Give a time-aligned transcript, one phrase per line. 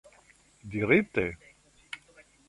[0.71, 1.25] dirite